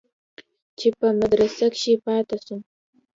[0.79, 2.59] چې په مدرسه کښې پاته سم.